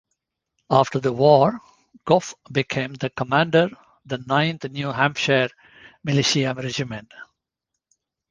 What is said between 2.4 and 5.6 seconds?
became the commander the Ninth New Hampshire